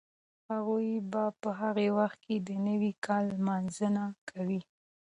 [0.51, 4.61] هغوی به په هغه وخت کې د نوي کال لمانځنه کوي.